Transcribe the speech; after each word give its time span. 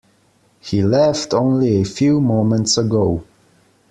He 0.61 0.81
left 0.81 1.31
only 1.31 1.79
a 1.79 1.83
few 1.85 2.19
moments 2.21 2.75
ago. 2.75 3.23